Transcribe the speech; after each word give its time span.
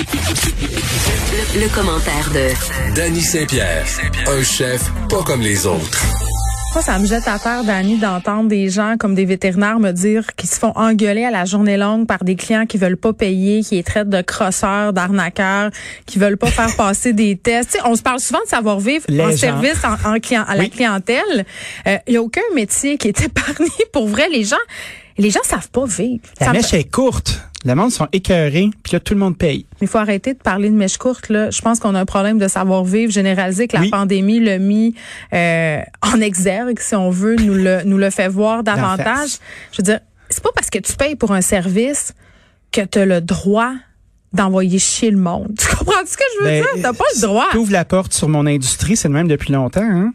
Le, 0.00 1.60
le 1.60 1.68
commentaire 1.74 2.30
de 2.32 2.94
Danny 2.94 3.20
Saint-Pierre, 3.20 3.84
un 4.28 4.42
chef 4.42 4.90
pas 5.10 5.22
comme 5.22 5.42
les 5.42 5.66
autres. 5.66 6.02
Moi, 6.72 6.82
ça 6.82 6.98
me 6.98 7.04
jette 7.04 7.28
à 7.28 7.38
terre, 7.38 7.64
Dani, 7.64 7.98
d'entendre 7.98 8.48
des 8.48 8.70
gens 8.70 8.94
comme 8.98 9.14
des 9.14 9.26
vétérinaires 9.26 9.78
me 9.78 9.90
dire 9.90 10.24
qu'ils 10.36 10.48
se 10.48 10.58
font 10.58 10.72
engueuler 10.74 11.24
à 11.24 11.30
la 11.30 11.44
journée 11.44 11.76
longue 11.76 12.06
par 12.06 12.24
des 12.24 12.36
clients 12.36 12.64
qui 12.64 12.78
veulent 12.78 12.96
pas 12.96 13.12
payer, 13.12 13.62
qui 13.62 13.74
les 13.74 13.82
traitent 13.82 14.08
de 14.08 14.22
crosseurs, 14.22 14.94
d'arnaqueurs, 14.94 15.70
qui 16.06 16.18
veulent 16.18 16.38
pas 16.38 16.46
faire 16.46 16.74
passer 16.78 17.12
des 17.12 17.36
tests. 17.36 17.78
On 17.84 17.94
se 17.94 18.02
parle 18.02 18.20
souvent 18.20 18.40
de 18.42 18.48
savoir-vivre 18.48 19.04
en 19.10 19.30
gens. 19.32 19.36
service 19.36 19.84
en, 19.84 20.14
en 20.14 20.18
client, 20.18 20.44
à 20.48 20.56
la 20.56 20.68
clientèle. 20.68 21.44
Il 22.06 22.14
y 22.14 22.16
a 22.16 22.22
aucun 22.22 22.40
métier 22.54 22.96
qui 22.96 23.08
est 23.08 23.20
épargné. 23.24 23.68
Pour 23.92 24.08
vrai, 24.08 24.28
les 24.32 24.44
gens, 24.44 24.56
les 25.18 25.30
gens 25.30 25.40
savent 25.44 25.70
pas 25.70 25.84
vivre. 25.86 26.22
La 26.40 26.46
Ça 26.46 26.52
me- 26.52 26.58
mèche 26.58 26.72
est 26.74 26.90
courte. 26.90 27.40
Le 27.64 27.74
monde 27.74 27.90
sont 27.90 28.08
écœurés, 28.12 28.70
puis 28.82 28.92
là, 28.94 29.00
tout 29.00 29.12
le 29.12 29.20
monde 29.20 29.36
paye. 29.36 29.66
Il 29.82 29.86
faut 29.88 29.98
arrêter 29.98 30.32
de 30.32 30.38
parler 30.38 30.70
de 30.70 30.74
mèche 30.74 30.96
courte. 30.96 31.28
Là. 31.28 31.50
Je 31.50 31.60
pense 31.60 31.78
qu'on 31.78 31.94
a 31.94 32.00
un 32.00 32.06
problème 32.06 32.38
de 32.38 32.48
savoir-vivre 32.48 33.12
généralisé 33.12 33.68
que 33.68 33.76
la 33.76 33.82
Oui. 33.82 33.90
pandémie 33.90 34.40
l'a 34.40 34.58
mis 34.58 34.94
euh, 35.34 35.80
en 36.00 36.20
exergue, 36.22 36.78
si 36.80 36.94
on 36.94 37.10
veut, 37.10 37.36
nous 37.36 37.52
le, 37.54 37.82
nous 37.84 37.98
le 37.98 38.08
fait 38.08 38.28
voir 38.28 38.62
davantage. 38.64 39.32
Je 39.72 39.78
veux 39.78 39.82
dire, 39.82 40.00
c'est 40.30 40.42
pas 40.42 40.50
parce 40.54 40.70
que 40.70 40.78
tu 40.78 40.94
payes 40.94 41.16
pour 41.16 41.32
un 41.32 41.42
service 41.42 42.14
que 42.72 42.80
tu 42.80 42.98
as 43.00 43.04
le 43.04 43.20
droit 43.20 43.72
d'envoyer 44.32 44.78
chier 44.78 45.10
le 45.10 45.18
monde. 45.18 45.48
Tu 45.58 45.66
comprends 45.76 46.00
ce 46.06 46.16
que 46.16 46.22
je 46.38 46.44
veux 46.44 46.50
Ben, 46.50 46.62
dire? 46.62 46.82
T'as 46.82 46.92
pas 46.92 47.04
le 47.16 47.20
droit. 47.20 47.46
T'ouvres 47.52 47.72
la 47.72 47.84
porte 47.84 48.12
sur 48.14 48.28
mon 48.28 48.46
industrie, 48.46 48.96
c'est 48.96 49.08
le 49.08 49.14
même 49.14 49.26
depuis 49.28 49.52
longtemps. 49.52 49.82
Hein? 49.82 50.12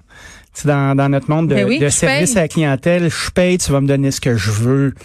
C'est 0.55 0.67
dans, 0.67 0.95
dans 0.95 1.09
notre 1.09 1.29
monde 1.29 1.49
de, 1.49 1.55
Ben 1.55 1.67
oui, 1.67 1.77
de 1.79 1.89
service 1.89 2.31
paye. 2.31 2.37
à 2.39 2.41
la 2.43 2.47
clientèle. 2.47 3.09
Je 3.11 3.29
paye, 3.29 3.57
tu 3.57 3.71
vas 3.71 3.81
me 3.81 3.87
donner 3.87 4.09
ce 4.09 4.19
que 4.21 4.35
je 4.35 4.49
veux. 4.51 4.95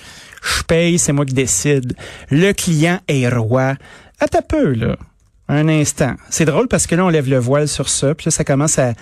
Je 0.43 0.63
paye, 0.63 0.99
c'est 0.99 1.13
moi 1.13 1.27
qui 1.27 1.35
décide. 1.35 1.95
Le 2.31 2.53
client 2.53 3.01
est 3.09 3.29
roi. 3.29 3.75
Attends 4.21 4.43
peu, 4.49 4.73
là. 4.73 4.97
Un 5.49 5.69
instant. 5.69 6.15
C'est 6.31 6.45
drôle 6.45 6.69
parce 6.69 6.87
que 6.87 6.95
là, 6.95 7.05
on 7.05 7.09
lève 7.09 7.29
le 7.29 7.39
voile 7.39 7.67
sur 7.67 7.89
ça, 7.89 8.15
puis 8.15 8.27
là, 8.27 8.31
ça 8.31 8.45
commence 8.45 8.79
à, 8.79 8.95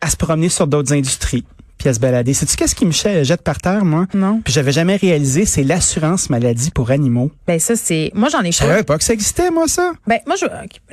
à 0.00 0.08
se 0.08 0.16
promener 0.16 0.48
sur 0.48 0.68
d'autres 0.68 0.92
industries, 0.92 1.44
puis 1.78 1.88
à 1.88 1.94
se 1.94 2.00
balader. 2.00 2.34
Sais-tu 2.34 2.56
qu'est-ce 2.56 2.74
qui 2.74 2.84
me 2.86 2.92
jette 2.92 3.42
par 3.42 3.58
terre, 3.58 3.84
moi? 3.84 4.06
Non. 4.14 4.40
Puis 4.44 4.52
j'avais 4.52 4.72
jamais 4.72 4.96
réalisé, 4.96 5.44
c'est 5.44 5.62
l'assurance 5.62 6.28
maladie 6.30 6.70
pour 6.70 6.90
animaux. 6.90 7.30
Ben 7.46 7.58
ça, 7.58 7.76
c'est... 7.76 8.10
Moi, 8.14 8.28
j'en 8.30 8.42
ai 8.42 8.52
Je 8.52 8.58
savais 8.58 8.82
pas 8.82 8.98
que 8.98 9.04
ça 9.04 9.12
existait, 9.12 9.50
moi, 9.50 9.68
ça. 9.68 9.92
Ben, 10.06 10.18
moi, 10.26 10.36
je, 10.40 10.46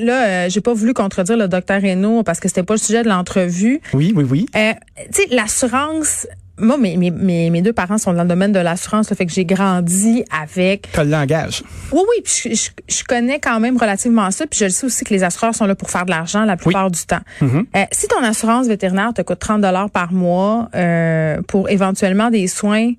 là, 0.04 0.28
euh, 0.28 0.50
j'ai 0.50 0.62
pas 0.62 0.74
voulu 0.74 0.94
contredire 0.94 1.38
le 1.38 1.48
docteur 1.48 1.82
Reynaud 1.82 2.24
parce 2.24 2.40
que 2.40 2.48
c'était 2.48 2.64
pas 2.64 2.76
le 2.76 2.80
sujet 2.80 3.04
de 3.04 3.10
l'entrevue. 3.10 3.82
Oui, 3.94 4.14
oui, 4.16 4.26
oui. 4.30 4.46
Euh, 4.56 4.74
tu 5.12 5.24
sais, 5.24 5.28
l'assurance. 5.32 6.28
Moi, 6.58 6.78
mes, 6.78 6.96
mes, 6.98 7.50
mes, 7.50 7.62
deux 7.62 7.74
parents 7.74 7.98
sont 7.98 8.14
dans 8.14 8.24
le 8.24 8.30
domaine 8.30 8.52
de 8.52 8.60
l'assurance, 8.60 9.14
fait 9.14 9.26
que 9.26 9.32
j'ai 9.32 9.46
grandi 9.46 10.24
avec. 10.32 10.88
T'as 10.94 11.04
le 11.04 11.10
langage. 11.10 11.64
Oui, 11.92 12.02
oui, 12.02 12.22
puis 12.24 12.56
je, 12.56 12.56
je, 12.56 12.70
je 12.98 13.04
connais 13.04 13.40
quand 13.40 13.60
même 13.60 13.78
relativement 13.78 14.32
ça, 14.32 14.48
puis 14.48 14.60
je 14.60 14.66
le 14.66 14.72
sais 14.72 14.86
aussi 14.86 15.04
que 15.04 15.14
les 15.14 15.24
assureurs 15.24 15.54
sont 15.54 15.66
là 15.66 15.76
pour 15.76 15.90
faire 15.90 16.06
de 16.06 16.12
l'argent 16.12 16.46
la 16.46 16.58
plupart 16.58 16.90
du 16.90 17.06
temps. 17.06 17.22
Mhm. 17.42 17.66
Euh, 17.76 17.84
si 17.92 18.08
ton 18.08 18.24
assurance 18.24 18.68
vétérinaire 18.68 19.14
te 19.14 19.22
coûte 19.22 19.40
30 19.40 19.62
dollars 19.62 19.90
par 19.90 20.14
mois 20.14 20.70
euh, 20.76 21.42
pour 21.48 21.70
éventuellement 21.70 22.30
des 22.30 22.48
soins, 22.48 22.92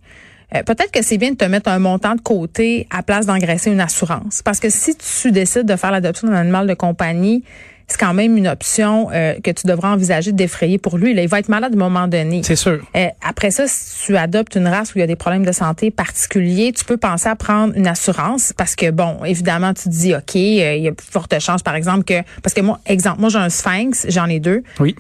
euh, 0.55 0.63
peut-être 0.63 0.93
que 0.93 1.03
c'est 1.03 1.19
bien 1.19 1.31
de 1.31 1.37
te 1.37 1.45
mettre 1.45 1.71
un 1.71 1.79
montant 1.79 2.15
de 2.15 2.21
côté 2.21 2.87
à 2.91 3.03
place 3.03 3.27
d'engraisser 3.27 3.71
une 3.71 3.81
assurance. 3.81 4.43
Parce 4.43 4.61
que 4.61 4.71
si 4.71 4.97
tu 4.97 5.33
décides 5.33 5.67
de 5.67 5.77
faire 5.77 5.91
l'adoption 5.91 6.29
d'un 6.29 6.35
animal 6.35 6.67
de 6.67 6.75
compagnie, 6.75 7.43
c'est 7.89 7.99
quand 7.99 8.15
même 8.15 8.37
une 8.37 8.49
option 8.49 9.11
euh, 9.13 9.35
que 9.43 9.51
tu 9.51 9.67
devras 9.67 9.93
envisager 9.93 10.33
de 10.33 10.37
défrayer 10.37 10.79
pour 10.79 10.99
lui. 10.99 11.15
Là, 11.15 11.23
il 11.23 11.29
va 11.29 11.39
être 11.39 11.49
malade 11.49 11.73
à 11.73 11.77
un 11.77 11.79
moment 11.79 12.09
donné. 12.09 12.43
C'est 12.43 12.57
sûr. 12.57 12.81
Euh, 12.97 13.07
après 13.23 13.51
ça, 13.51 13.65
si 13.69 14.07
tu 14.07 14.17
adoptes 14.17 14.57
une 14.57 14.67
race 14.67 14.95
où 14.95 14.99
il 14.99 15.01
y 15.01 15.05
a 15.05 15.07
des 15.07 15.17
problèmes 15.17 15.45
de 15.45 15.53
santé 15.53 15.91
particuliers, 15.91 16.73
tu 16.73 16.85
peux 16.85 16.97
penser 16.97 17.29
à 17.29 17.37
prendre 17.37 17.75
une 17.77 17.87
assurance 17.87 18.53
parce 18.57 18.75
que, 18.75 18.91
bon, 18.91 19.19
évidemment, 19.25 19.73
tu 19.73 19.85
te 19.85 19.89
dis, 19.89 20.15
OK, 20.15 20.35
euh, 20.35 20.75
il 20.75 20.83
y 20.83 20.89
a 20.89 20.93
plus 20.93 21.07
forte 21.07 21.39
chance, 21.39 21.63
par 21.63 21.77
exemple, 21.77 22.05
que... 22.05 22.23
Parce 22.43 22.55
que 22.55 22.61
moi, 22.61 22.81
exemple, 22.87 23.21
moi, 23.21 23.29
j'ai 23.29 23.39
un 23.39 23.51
sphinx, 23.51 24.07
j'en 24.09 24.27
ai 24.27 24.41
deux. 24.41 24.63
Oui. 24.81 24.97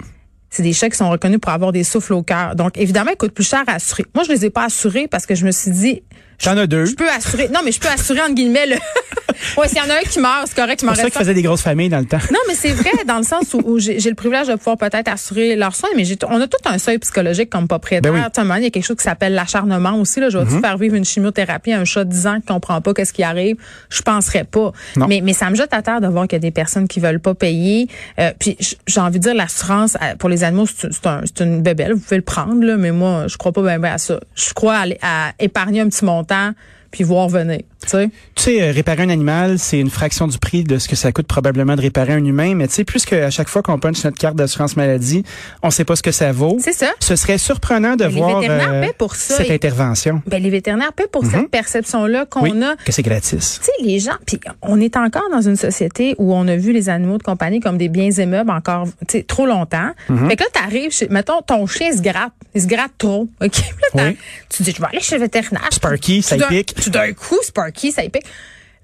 C'est 0.50 0.62
des 0.62 0.72
chats 0.72 0.88
qui 0.88 0.96
sont 0.96 1.10
reconnus 1.10 1.40
pour 1.40 1.50
avoir 1.50 1.72
des 1.72 1.82
souffles 1.82 2.12
au 2.12 2.22
cœur. 2.22 2.54
Donc, 2.54 2.78
évidemment, 2.78 3.10
ils 3.10 3.16
coûtent 3.16 3.34
plus 3.34 3.48
cher 3.48 3.64
à 3.66 3.74
assurer. 3.74 4.04
Moi, 4.14 4.22
je 4.24 4.32
les 4.32 4.44
ai 4.44 4.50
pas 4.50 4.64
assurés 4.64 5.08
parce 5.08 5.26
que 5.26 5.34
je 5.34 5.44
me 5.44 5.50
suis 5.50 5.72
dit... 5.72 6.02
T'en 6.42 6.56
as 6.56 6.66
deux. 6.66 6.84
Je 6.86 6.94
peux 6.94 7.08
assurer... 7.10 7.48
Non, 7.48 7.60
mais 7.64 7.72
je 7.72 7.80
peux 7.80 7.88
assurer, 7.88 8.20
entre 8.20 8.34
guillemets, 8.34 8.66
le... 8.66 8.74
ouais, 9.58 9.68
s'il 9.68 9.78
y 9.78 9.80
en 9.80 9.90
a 9.90 9.94
un 9.94 10.02
qui 10.08 10.20
meurt, 10.20 10.46
c'est 10.46 10.56
correct, 10.56 10.82
il 10.82 10.86
m'en 10.86 10.94
C'est 10.94 11.02
ça 11.02 11.10
qu'ils 11.10 11.18
faisaient 11.18 11.34
des 11.34 11.42
grosses 11.42 11.62
familles 11.62 11.88
dans 11.88 11.98
le 11.98 12.04
temps. 12.06 12.18
non, 12.30 12.38
mais 12.48 12.54
c'est 12.54 12.72
vrai 12.72 12.90
dans 13.06 13.16
le 13.18 13.22
sens 13.24 13.54
où, 13.54 13.62
où 13.64 13.78
j'ai 13.78 13.98
le 13.98 14.14
privilège 14.14 14.46
de 14.48 14.54
pouvoir 14.54 14.76
peut-être 14.76 15.08
assurer 15.08 15.56
leurs 15.56 15.74
soins, 15.74 15.88
mais 15.96 16.04
on 16.28 16.40
a 16.40 16.46
tout 16.46 16.56
un 16.66 16.78
seuil 16.78 16.98
psychologique 16.98 17.50
comme 17.50 17.68
propriétaire. 17.68 18.12
Ben 18.12 18.18
oui. 18.18 18.24
Tu 18.34 18.40
sais, 18.40 18.46
il 18.58 18.62
y 18.62 18.66
a 18.66 18.70
quelque 18.70 18.84
chose 18.84 18.96
qui 18.96 19.04
s'appelle 19.04 19.34
l'acharnement 19.34 19.98
aussi. 20.00 20.20
Là, 20.20 20.28
je 20.30 20.38
vais-tu 20.38 20.60
faire 20.60 20.76
vivre 20.78 20.94
une 20.94 21.04
chimiothérapie 21.04 21.72
à 21.72 21.80
un 21.80 21.84
chat 21.84 22.04
de 22.04 22.10
10 22.10 22.26
ans 22.26 22.40
qui 22.40 22.46
comprend 22.46 22.80
pas 22.80 22.94
qu'est-ce 22.94 23.12
qui 23.12 23.22
arrive? 23.22 23.56
Je 23.90 24.02
penserais 24.02 24.44
pas. 24.44 24.72
Non. 24.96 25.06
Mais, 25.08 25.20
mais 25.22 25.32
ça 25.32 25.48
me 25.50 25.54
jette 25.56 25.72
à 25.72 25.82
terre 25.82 26.00
de 26.00 26.06
voir 26.08 26.26
qu'il 26.28 26.36
y 26.36 26.40
a 26.40 26.40
des 26.40 26.50
personnes 26.50 26.88
qui 26.88 27.00
veulent 27.00 27.20
pas 27.20 27.34
payer. 27.34 27.88
Euh, 28.18 28.30
puis 28.38 28.56
j'ai 28.86 29.00
envie 29.00 29.18
de 29.18 29.24
dire, 29.24 29.34
l'assurance 29.34 29.96
euh, 30.02 30.14
pour 30.16 30.28
les 30.28 30.44
animaux, 30.44 30.66
c'est 30.66 31.06
un- 31.06 31.22
une 31.40 31.62
bébelle. 31.62 31.94
Vous 31.94 32.00
pouvez 32.00 32.16
le 32.16 32.22
prendre, 32.22 32.62
là, 32.64 32.76
mais 32.76 32.90
moi, 32.92 33.26
je 33.28 33.36
crois 33.36 33.52
pas 33.52 33.62
bien 33.62 33.82
à 33.84 33.98
ça. 33.98 34.20
Je 34.34 34.52
crois 34.54 34.74
à, 34.76 35.28
à 35.28 35.32
épargner 35.38 35.80
un 35.80 35.88
petit 35.88 36.04
montant 36.04 36.25
longtemps 36.26 36.56
puis 36.96 37.04
voir 37.04 37.28
venir. 37.28 37.58
Tu 37.82 37.88
sais? 37.90 38.08
Tu 38.34 38.42
sais, 38.42 38.62
euh, 38.62 38.72
réparer 38.72 39.02
un 39.02 39.10
animal, 39.10 39.58
c'est 39.58 39.78
une 39.78 39.90
fraction 39.90 40.26
du 40.26 40.38
prix 40.38 40.64
de 40.64 40.78
ce 40.78 40.88
que 40.88 40.96
ça 40.96 41.12
coûte 41.12 41.26
probablement 41.26 41.76
de 41.76 41.82
réparer 41.82 42.14
un 42.14 42.24
humain. 42.24 42.54
Mais 42.54 42.66
tu 42.68 42.72
sais, 42.74 42.84
plus 42.84 43.04
qu'à 43.04 43.28
chaque 43.28 43.50
fois 43.50 43.60
qu'on 43.62 43.78
punch 43.78 44.02
notre 44.02 44.16
carte 44.16 44.34
d'assurance 44.34 44.76
maladie, 44.78 45.24
on 45.62 45.70
sait 45.70 45.84
pas 45.84 45.94
ce 45.94 46.02
que 46.02 46.10
ça 46.10 46.32
vaut. 46.32 46.56
C'est 46.58 46.72
ça. 46.72 46.86
Ce 47.00 47.14
serait 47.16 47.36
surprenant 47.36 47.96
de 47.96 48.04
Mais 48.04 48.10
les 48.12 48.16
voir 48.16 48.40
vétérinaires 48.40 48.70
euh, 48.72 48.92
pour 48.96 49.14
ça. 49.14 49.36
cette 49.36 49.50
Et- 49.50 49.52
intervention. 49.54 50.22
Ben, 50.26 50.42
les 50.42 50.48
vétérinaires 50.48 50.94
paient 50.94 51.06
pour 51.06 51.24
cette 51.26 51.50
perception-là 51.50 52.24
qu'on 52.24 52.40
Mhm. 52.46 52.50
Oui, 52.50 52.64
a. 52.64 52.76
que 52.82 52.92
c'est 52.92 53.02
gratis. 53.02 53.60
Tu 53.60 53.66
sais, 53.66 53.72
les 53.82 53.98
gens, 53.98 54.16
puis 54.26 54.40
on 54.62 54.80
est 54.80 54.96
encore 54.96 55.28
dans 55.30 55.42
une 55.42 55.56
société 55.56 56.14
où 56.16 56.32
on 56.34 56.48
a 56.48 56.56
vu 56.56 56.72
les 56.72 56.88
animaux 56.88 57.18
de 57.18 57.22
compagnie 57.22 57.60
comme 57.60 57.76
des 57.76 57.88
biens 57.90 58.10
immeubles 58.10 58.50
encore, 58.50 58.86
tu 59.06 59.18
sais, 59.18 59.22
trop 59.22 59.44
longtemps. 59.46 59.90
Mhm. 60.08 60.30
Fait 60.30 60.36
que 60.36 60.44
là, 60.44 60.48
t'arrives, 60.52 60.90
chez, 60.92 61.08
mettons, 61.10 61.42
ton 61.46 61.66
chien 61.66 61.92
se 61.94 62.00
gratte, 62.00 62.32
il 62.54 62.62
se 62.62 62.66
gratte 62.66 62.92
trop, 62.96 63.28
ok? 63.42 63.56
Là, 63.94 64.08
Oui. 64.08 64.16
tu 64.48 64.62
dis, 64.62 64.72
je 64.74 64.80
vais 64.80 64.86
aller 64.88 65.00
chez 65.00 65.16
le 65.16 65.22
vétérinaire. 65.22 65.68
Sparky, 65.72 66.22
ça 66.22 66.36
y 66.36 66.40
pique. 66.48 66.74
Tout 66.86 66.90
d'un 66.90 67.12
coup, 67.12 67.38
Sparky, 67.42 67.90
ça 67.90 68.04
y 68.04 68.08
pique. 68.08 68.26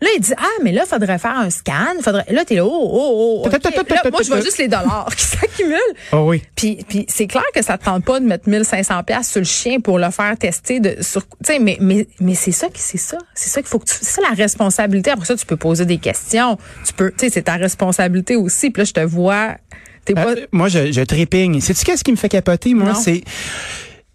Là, 0.01 0.09
il 0.17 0.21
dit, 0.21 0.33
ah, 0.37 0.43
mais 0.65 0.73
là, 0.73 0.85
faudrait 0.85 1.19
faire 1.19 1.39
un 1.39 1.49
scan. 1.49 1.95
Faudrait... 2.03 2.25
Là, 2.29 2.45
t'es 2.45 2.57
là, 2.57 2.65
oh, 2.65 2.69
oh, 2.73 3.43
oh. 3.45 3.47
ok. 3.47 3.53
Ta, 3.53 3.61
ta, 3.61 3.71
ta, 3.71 3.85
ta, 3.85 3.95
Là, 3.95 4.11
moi, 4.11 4.23
je 4.25 4.27
vois 4.27 4.41
juste 4.41 4.59
les 4.59 4.67
dollars 4.67 5.09
qui 5.17 5.23
s'accumulent. 5.23 5.79
Oh 6.11 6.25
oui. 6.27 6.43
Puis, 6.57 6.85
puis 6.89 7.07
c'est 7.09 7.29
clair 7.29 7.45
que 7.55 7.63
ça 7.63 7.79
te 7.79 7.85
tente 7.85 8.05
pas 8.05 8.19
de 8.19 8.25
mettre 8.25 8.49
1500 8.49 9.01
pièces 9.05 9.31
sur 9.31 9.39
le 9.39 9.47
chien 9.47 9.79
pour 9.79 10.01
le 10.01 10.11
faire 10.11 10.37
tester 10.37 10.81
de 10.81 11.01
sur 11.01 11.23
mais 11.61 11.77
mais 11.81 12.09
mais 12.19 12.35
c'est 12.35 12.51
ça 12.51 12.69
qui 12.69 12.81
c'est 12.81 12.99
ça 12.99 13.19
c'est 13.35 13.49
ça 13.49 13.61
qu'il 13.61 13.69
faut 13.69 13.79
que 13.79 13.85
tu 13.85 13.95
c'est 13.95 14.05
ça 14.05 14.23
la 14.29 14.35
responsabilité 14.35 15.13
après 15.13 15.27
ça 15.27 15.37
tu 15.37 15.47
peux 15.47 15.57
poser 15.57 15.87
des 15.87 15.99
questions 15.99 16.59
tu 16.85 16.93
peux 16.95 17.11
tu 17.13 17.19
sais 17.21 17.31
c'est 17.31 17.43
ta 17.43 17.55
responsabilité 17.55 18.35
aussi 18.35 18.71
puis 18.71 18.81
là 18.81 18.85
je 18.85 18.93
te 18.93 19.01
vois 19.01 19.55
t'es 20.05 20.15
pas 20.15 20.31
Euh, 20.31 20.47
moi, 20.51 20.69
je, 20.69 20.91
je 20.91 21.01
trépigne. 21.03 21.61
Sais-tu 21.61 21.85
qu'est-ce 21.85 22.03
qui 22.03 22.11
me 22.11 22.17
fait 22.17 22.29
capoter, 22.29 22.75
moi? 22.75 22.95
C'est, 22.95 23.23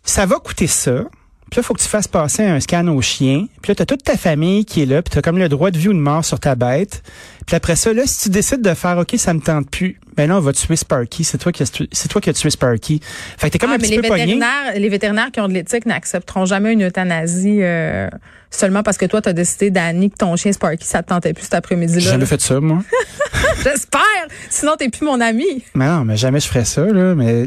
ça 0.04 0.26
va 0.26 0.36
coûter 0.40 0.68
ça. 0.68 1.06
Puis 1.50 1.60
là, 1.60 1.64
faut 1.64 1.74
que 1.74 1.82
tu 1.82 1.88
fasses 1.88 2.08
passer 2.08 2.44
un 2.44 2.60
scan 2.60 2.88
au 2.88 3.02
chien. 3.02 3.48
Puis 3.62 3.72
là, 3.72 3.76
t'as 3.76 3.86
toute 3.86 4.04
ta 4.04 4.18
famille 4.18 4.66
qui 4.66 4.82
est 4.82 4.86
là. 4.86 5.02
Puis 5.02 5.14
t'as 5.14 5.22
comme 5.22 5.38
le 5.38 5.50
droit 5.50 5.72
de 5.72 5.78
vie 5.78 5.88
ou 5.88 5.94
de 5.94 6.00
mort 6.00 6.26
sur 6.26 6.40
ta 6.40 6.56
bête. 6.56 7.04
Puis 7.46 7.56
après 7.56 7.76
ça, 7.76 7.94
là, 7.94 8.04
si 8.06 8.24
tu 8.24 8.30
décides 8.30 8.62
de 8.62 8.74
faire, 8.74 8.98
OK, 8.98 9.16
ça 9.18 9.34
me 9.34 9.40
tente 9.40 9.70
plus, 9.70 10.00
ben 10.18 10.28
là, 10.28 10.38
on 10.38 10.42
va 10.42 10.52
tuer 10.52 10.76
Sparky. 10.76 11.24
C'est 11.24 11.38
toi 11.38 11.52
qui 11.52 11.64
as, 11.64 11.72
tu- 11.72 11.88
c'est 11.92 12.08
toi 12.10 12.20
qui 12.20 12.30
as 12.30 12.34
tué 12.34 12.50
Sparky. 12.50 13.00
Fait 13.38 13.48
que 13.48 13.54
t'es 13.54 13.60
comme 13.60 13.70
Ah, 13.72 13.76
un 13.76 13.78
mais 13.78 13.84
petit 13.84 13.92
les 13.96 14.02
peu 14.02 14.08
pogné. 14.10 14.22
vétérinaires, 14.26 14.74
les 14.76 14.90
vétérinaires 14.90 15.32
qui 15.32 15.40
ont 15.40 15.48
de 15.48 15.54
l'éthique 15.54 15.86
n'accepteront 15.86 16.46
jamais 16.46 16.74
une 16.74 16.84
euthanasie 16.88 17.60
euh, 17.62 18.10
seulement 18.50 18.82
parce 18.84 18.98
que 18.98 19.06
toi, 19.06 19.22
tu 19.22 19.30
as 19.30 19.34
décidé, 19.34 19.70
Danny, 19.72 20.10
que 20.10 20.18
ton 20.18 20.36
chien 20.36 20.52
Sparky, 20.52 20.86
ça 20.86 21.04
te 21.04 21.10
tentait 21.10 21.34
plus 21.34 21.44
cet 21.44 21.52
J'ai 21.52 21.58
après-midi-là. 21.58 22.00
jamais 22.12 22.26
fait 22.26 22.42
ça, 22.42 22.60
moi. 22.60 22.80
J'espère! 23.64 24.02
Sinon, 24.50 24.74
t'es 24.78 24.90
plus 24.90 25.06
mon 25.06 25.20
ami. 25.22 25.64
mais 25.76 25.86
non, 25.88 26.06
mais 26.06 26.18
jamais 26.18 26.40
je 26.40 26.48
ferais 26.48 26.66
ça, 26.66 26.82
là. 26.86 27.14
Mais 27.16 27.42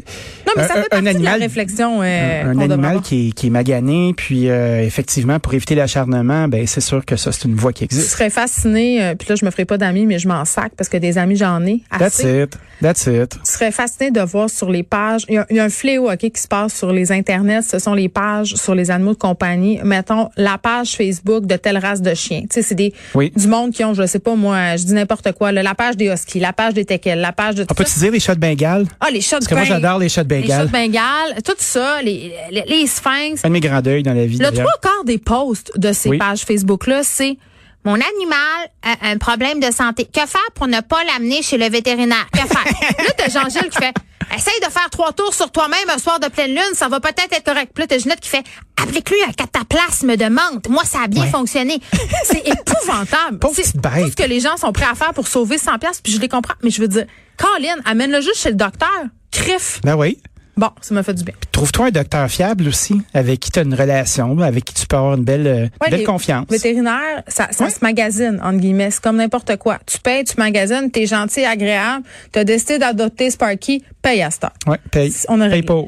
Non, 0.47 0.53
mais 0.57 0.67
ça 0.67 0.75
Un- 0.75 0.77
fait 0.77 0.79
un 0.81 0.83
partie 0.89 1.05
de 1.05 1.09
animal- 1.09 1.39
la 1.39 1.45
réflexion 1.45 2.01
euh, 2.03 2.43
un, 2.45 2.59
un 2.59 2.59
animal 2.61 3.01
qui 3.01 3.29
est, 3.29 3.33
qui 3.33 3.47
est 3.47 3.51
magané, 3.51 4.13
puis 4.17 4.49
euh, 4.49 4.83
effectivement, 4.85 5.39
pour 5.41 5.55
éviter 5.55 5.75
l'acharnement, 5.75 6.49
ben 6.49 6.67
c'est 6.67 6.81
sûr 6.81 7.05
que 7.05 7.17
ça, 7.17 7.33
c'est 7.33 7.45
une 7.47 7.55
voie 7.55 7.73
qui 7.73 7.81
Je 7.81 7.97
existe. 7.97 8.11
serais 8.11 8.31
fascinée, 8.31 9.03
euh, 9.03 9.15
puis 9.15 9.29
là, 9.29 9.35
je 9.37 9.45
me 9.45 9.51
ferai 9.51 9.65
pas 9.65 9.79
d'amis, 9.79 10.07
mais 10.07 10.19
je 10.19 10.29
m'en 10.29 10.45
sac 10.45 10.73
parce 10.77 10.89
que 10.89 10.97
des 10.97 11.19
amis, 11.19 11.37
j'en 11.37 11.65
ai 11.65 11.83
That's 11.91 12.21
assez. 12.21 12.43
it. 12.45 12.59
That's 12.83 13.07
it. 13.09 13.33
Tu 13.45 13.53
serais 13.53 13.73
fasciné 13.73 14.11
de 14.11 14.23
voir 14.23 14.49
sur 14.49 14.71
les 14.71 14.83
pages, 14.83 15.27
il 15.29 15.35
y 15.35 15.37
a, 15.39 15.45
il 15.51 15.57
y 15.57 15.61
a 15.61 15.65
un 15.65 15.69
fléau 15.69 16.11
ok, 16.11 16.17
qui 16.17 16.41
se 16.41 16.49
passe 16.49 16.75
sur 16.75 16.91
les 16.95 17.13
internets, 17.13 17.61
ce 17.61 17.79
sont 17.79 17.93
les 17.93 18.09
pages 18.09 18.55
sur 18.55 18.75
les 18.75 18.91
animaux 18.91 19.13
de 19.13 19.19
compagnie. 19.19 19.79
Mettons 19.85 20.31
la 20.39 20.57
page 20.57 20.97
Facebook 20.97 21.45
de 21.45 21.57
telle 21.57 21.77
race 21.77 22.01
de 22.01 22.15
chien. 22.15 22.41
Tu 22.43 22.47
sais, 22.53 22.63
c'est 22.63 22.75
des 22.75 22.95
Oui. 23.15 23.33
du 23.37 23.49
monde 23.49 23.73
qui 23.73 23.85
ont, 23.85 23.93
je 23.93 24.07
sais 24.07 24.19
pas 24.19 24.35
moi, 24.35 24.77
je 24.79 24.85
dis 24.85 24.95
n'importe 24.95 25.33
quoi, 25.33 25.53
là, 25.53 25.63
la 25.63 25.75
page 25.75 25.99
des 25.99 26.07
huskies, 26.11 26.41
la 26.41 26.55
page 26.55 26.73
des 26.73 26.87
teckels, 26.87 27.21
la 27.21 27.33
page 27.33 27.57
de 27.57 27.65
On 27.65 27.67
tout 27.67 27.75
peut 27.75 27.85
ça. 27.85 27.97
te 27.97 27.99
dire 28.01 28.13
les 28.13 28.21
chats 28.21 28.35
de 28.35 28.41
Bengale? 28.41 28.87
Ah, 28.99 29.09
les 29.13 29.21
chats 29.21 29.41
de 29.41 29.45
Parce 29.45 29.49
que 29.49 29.55
moi, 29.57 29.65
j'adore 29.65 29.99
les 29.99 30.09
chats 30.09 30.25
de 30.25 30.35
les 30.35 30.41
chats 30.47 30.65
Bengale. 30.65 30.67
de 30.67 30.73
Bengale, 30.73 31.43
tout 31.45 31.53
ça, 31.59 32.01
les, 32.03 32.33
les, 32.51 32.65
les 32.67 32.87
sphinx. 32.87 33.45
Un 33.45 33.49
de 33.49 33.53
mes 33.53 33.61
grands 33.61 33.83
deuils 33.83 34.03
dans 34.03 34.15
la 34.15 34.25
vie. 34.25 34.39
Le 34.39 34.51
trois 34.53 34.73
quarts 34.81 35.05
des 35.05 35.19
posts 35.19 35.71
de 35.79 35.93
ces 35.93 36.09
Oui. 36.09 36.17
pages 36.17 36.41
Facebook-là, 36.47 37.03
c'est 37.05 37.37
mon 37.85 37.95
animal 37.95 38.71
a 38.83 39.09
un 39.09 39.17
problème 39.19 39.61
de 39.61 39.71
santé. 39.73 40.05
Que 40.05 40.27
faire 40.27 40.41
pour 40.55 40.67
ne 40.69 40.81
pas 40.81 41.03
l'amener 41.05 41.43
chez 41.43 41.59
le 41.59 41.69
vétérinaire? 41.69 42.27
Que 42.33 42.41
faire? 42.41 42.65
là, 42.99 43.13
t'as 43.17 43.29
Jean-Gilles 43.29 43.71
qui 43.71 43.79
fait 43.79 43.95
essaye 44.37 44.61
de 44.61 44.71
faire 44.71 44.89
trois 44.91 45.13
tours 45.13 45.35
sur 45.35 45.51
toi-même 45.51 45.91
un 45.93 45.99
soir 45.99 46.21
de 46.21 46.29
pleine 46.29 46.51
lune, 46.53 46.75
ça 46.75 46.89
va 46.89 47.01
peut-être 47.01 47.33
être 47.33 47.43
correct. 47.45 47.73
Puis 47.75 47.83
là, 47.83 47.89
t'as 47.89 47.99
Ginette 47.99 48.21
qui 48.21 48.29
fait, 48.29 48.45
applique-lui 48.81 49.19
un 49.27 49.33
cataplasme 49.33 50.17
de 50.17 50.27
menthe. 50.27 50.69
Moi, 50.69 50.85
ça 50.85 51.01
a 51.05 51.09
bien 51.09 51.25
Ouais. 51.25 51.31
fonctionné. 51.31 51.81
C'est 52.25 52.47
épouvantable. 52.47 53.41
Pauvre 53.41 53.55
C'est 53.57 53.73
tout 53.73 53.81
ce 53.83 54.15
que 54.17 54.29
les 54.29 54.39
gens 54.39 54.57
sont 54.57 54.73
prêts 54.73 54.87
à 54.91 54.95
faire 54.95 55.13
pour 55.15 55.27
sauver 55.27 55.59
100 55.59 55.79
pièces, 55.81 56.01
puis 56.01 56.13
je 56.13 56.21
les 56.21 56.29
comprends. 56.29 56.55
Mais 56.63 56.71
je 56.71 56.81
veux 56.81 56.87
dire, 56.89 57.07
Colin, 57.37 57.75
amène-le 57.85 58.21
juste 58.21 58.37
chez 58.37 58.51
le 58.51 58.55
docteur. 58.55 58.89
Criff. 59.33 59.81
Ben 59.83 59.97
oui. 59.97 60.19
Bon, 60.61 60.69
ça 60.83 60.93
m'a 60.95 61.03
fait 61.03 61.15
du 61.15 61.25
bien. 61.25 61.33
Trouve-toi 61.53 61.87
un 61.87 61.91
docteur 61.91 62.29
fiable 62.29 62.69
aussi, 62.69 63.01
avec 63.15 63.41
qui 63.41 63.51
tu 63.51 63.59
as 63.61 63.63
une 63.63 63.73
relation, 63.75 64.39
avec 64.41 64.63
qui 64.67 64.75
tu 64.75 64.87
peux 64.87 64.97
avoir 64.97 65.15
une 65.15 65.25
belle, 65.25 65.47
euh, 65.47 65.67
Ouais, 65.81 65.89
belle 65.91 66.05
confiance. 66.05 66.45
Vétérinaire, 66.51 67.23
ça, 67.29 67.49
ça 67.51 67.65
Ouais. 67.65 67.71
se 67.71 67.79
magasine, 67.81 68.39
entre 68.45 68.59
guillemets. 68.59 68.91
C'est 68.91 69.01
comme 69.03 69.17
n'importe 69.17 69.57
quoi. 69.57 69.79
Tu 69.87 69.99
payes, 70.01 70.23
tu 70.25 70.35
magasines, 70.37 70.91
t'es 70.91 71.07
gentil, 71.07 71.47
agréable, 71.47 72.05
t'as 72.31 72.45
décidé 72.45 72.79
d'adopter 72.79 73.31
Sparky, 73.31 73.83
paye 74.03 74.21
à 74.21 74.31
ce 74.31 74.41
temps. 74.41 74.53
Ouais, 74.67 74.77
paye. 74.91 75.15
On 75.31 75.41
a 75.41 75.49
paye 75.49 75.63
pour. 75.63 75.85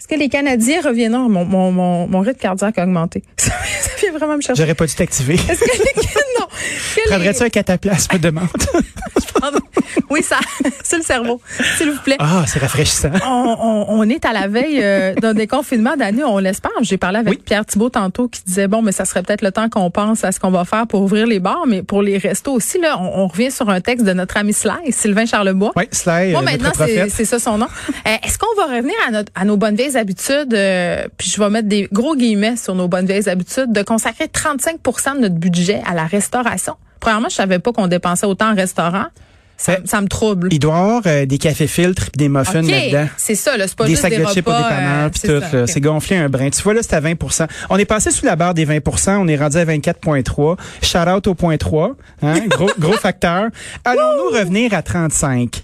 Est-ce 0.00 0.08
que 0.08 0.16
les 0.18 0.28
Canadiens 0.28 0.80
reviendront? 0.82 1.28
Mon, 1.28 1.44
mon, 1.44 1.70
mon, 1.70 2.08
mon 2.08 2.18
rythme 2.20 2.38
cardiaque 2.40 2.78
a 2.78 2.82
augmenté. 2.82 3.22
Ça, 3.36 3.50
ça 3.80 3.90
vient 4.00 4.10
vraiment 4.18 4.36
me 4.36 4.40
chercher. 4.42 4.60
J'aurais 4.60 4.74
pas 4.74 4.86
dû 4.86 4.94
t'activer. 4.94 5.34
Est-ce 5.34 5.60
que 5.60 5.78
les 5.78 6.40
non. 6.40 6.46
Les- 6.96 7.02
Prendrais-tu 7.10 7.42
un 7.44 7.48
cataplasme 7.48 8.18
de 8.20 8.30
menthe? 8.30 8.68
Oui, 10.10 10.22
ça, 10.22 10.36
c'est 10.84 10.96
le 10.98 11.02
cerveau. 11.02 11.40
S'il 11.78 11.90
vous 11.90 12.00
plaît. 12.02 12.16
Ah, 12.18 12.44
c'est 12.46 12.58
rafraîchissant. 12.58 13.10
On, 13.26 13.56
on- 13.60 13.86
on 13.88 14.08
est 14.08 14.24
à 14.24 14.32
la 14.32 14.46
veille 14.48 14.80
euh, 14.82 15.14
d'un 15.14 15.34
déconfinement 15.34 15.96
d'année, 15.96 16.24
on 16.24 16.38
l'espère. 16.38 16.70
J'ai 16.82 16.96
parlé 16.96 17.18
avec 17.18 17.30
Oui. 17.34 17.42
Pierre 17.44 17.64
Thibault 17.66 17.88
tantôt 17.90 18.28
qui 18.28 18.42
disait 18.44 18.68
bon, 18.68 18.82
mais 18.82 18.92
ça 18.92 19.04
serait 19.04 19.22
peut-être 19.22 19.42
le 19.42 19.52
temps 19.52 19.68
qu'on 19.68 19.90
pense 19.90 20.24
à 20.24 20.32
ce 20.32 20.40
qu'on 20.40 20.50
va 20.50 20.64
faire 20.64 20.86
pour 20.86 21.02
ouvrir 21.02 21.26
les 21.26 21.40
bars, 21.40 21.64
mais 21.66 21.82
pour 21.82 22.02
les 22.02 22.18
restos 22.18 22.52
aussi 22.52 22.78
là, 22.80 22.98
on, 23.00 23.22
on 23.24 23.26
revient 23.26 23.50
sur 23.50 23.68
un 23.70 23.80
texte 23.80 24.04
de 24.06 24.12
notre 24.12 24.36
ami 24.36 24.52
Sly, 24.52 24.90
Sylvain 24.92 25.26
Charlebois. 25.26 25.72
Oui, 25.76 25.84
Sly, 25.90 26.32
Moi, 26.32 26.40
euh, 26.40 26.44
maintenant, 26.44 26.70
c'est 27.08 27.24
ça 27.24 27.38
son 27.38 27.58
nom. 27.58 27.66
Euh, 28.06 28.10
Est-ce 28.24 28.38
qu'on 28.38 28.54
va 28.60 28.74
revenir 28.76 28.94
à, 29.08 29.10
notre, 29.10 29.32
à 29.34 29.44
nos 29.44 29.56
bonnes 29.56 29.76
vieilles 29.76 29.96
habitudes, 29.96 30.52
euh, 30.54 31.06
puis 31.16 31.30
je 31.30 31.40
vais 31.40 31.50
mettre 31.50 31.68
des 31.68 31.88
gros 31.92 32.14
guillemets 32.16 32.56
sur 32.56 32.74
nos 32.74 32.88
bonnes 32.88 33.06
vieilles 33.06 33.28
habitudes, 33.28 33.72
de 33.72 33.82
consacrer 33.82 34.26
35% 34.26 35.16
de 35.16 35.20
notre 35.20 35.34
budget 35.36 35.82
à 35.86 35.94
la 35.94 36.06
restauration? 36.06 36.74
Premièrement, 37.00 37.28
je 37.28 37.34
savais 37.36 37.58
pas 37.58 37.72
qu'on 37.72 37.86
dépensait 37.88 38.26
autant 38.26 38.50
en 38.50 38.54
restaurant. 38.54 39.04
Ça, 39.56 39.72
Euh, 39.72 39.76
ça 39.84 40.00
me 40.00 40.06
trouble. 40.06 40.48
Il 40.50 40.58
doit 40.58 40.74
y 40.74 40.78
avoir 40.78 41.02
euh, 41.06 41.26
des 41.26 41.38
cafés 41.38 41.66
filtres 41.66 42.10
puis 42.10 42.18
des 42.18 42.28
muffins 42.28 42.62
OK, 42.62 42.70
là-dedans. 42.70 43.08
c'est 43.16 43.34
ça, 43.34 43.56
là, 43.56 43.66
c'est 43.66 43.76
pas 43.76 43.84
des 43.84 43.90
juste 43.90 44.02
sacs 44.02 44.10
des 44.10 44.18
de 44.18 44.26
chips 44.26 44.46
au 44.46 44.50
repas. 44.50 44.62
dépanneur 44.62 45.06
euh, 45.06 45.08
puis 45.08 45.20
c'est 45.20 45.28
tout. 45.28 45.40
ça, 45.40 45.56
là. 45.56 45.62
OK. 45.62 45.68
C'est 45.70 45.80
gonflé 45.80 46.16
un 46.16 46.28
brin. 46.28 46.50
Tu 46.50 46.62
vois, 46.62 46.74
là, 46.74 46.80
c'est 46.82 46.94
à 46.94 47.00
20% 47.00 47.46
On 47.70 47.76
est 47.78 47.84
passé 47.84 48.10
sous 48.10 48.26
la 48.26 48.36
barre 48.36 48.54
des 48.54 48.66
20% 48.66 49.16
On 49.16 49.28
est 49.28 49.36
rendu 49.36 49.56
à 49.56 49.64
24,3 49.64 50.56
Shout 50.82 50.98
out 51.08 51.26
au 51.26 51.34
point 51.34 51.56
3. 51.56 51.96
Hein? 52.22 52.40
Gros, 52.48 52.70
gros 52.78 52.92
facteur. 52.94 53.46
Allons-nous 53.84 54.38
revenir 54.38 54.74
à 54.74 54.82
35? 54.82 55.62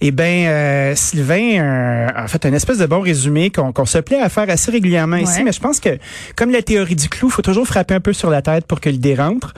Eh 0.00 0.10
bien, 0.10 0.48
euh, 0.48 0.94
Sylvain 0.94 1.58
euh, 1.60 2.08
a 2.14 2.28
fait 2.28 2.44
un 2.46 2.52
espèce 2.52 2.78
de 2.78 2.86
bon 2.86 3.00
résumé 3.00 3.50
qu'on 3.50 3.72
qu'on 3.72 3.86
se 3.86 3.98
plaît 3.98 4.20
à 4.20 4.28
faire 4.28 4.48
assez 4.50 4.70
régulièrement 4.70 5.16
ici. 5.16 5.42
Mais 5.44 5.52
je 5.52 5.60
pense 5.60 5.80
que, 5.80 5.98
comme 6.36 6.50
la 6.50 6.62
théorie 6.62 6.96
du 6.96 7.08
clou, 7.08 7.30
faut 7.30 7.42
toujours 7.42 7.66
frapper 7.66 7.94
un 7.94 8.00
peu 8.00 8.12
sur 8.12 8.30
la 8.30 8.42
tête 8.42 8.66
pour 8.66 8.80
que 8.80 8.88
l'idée 8.88 9.14
rentre. 9.14 9.54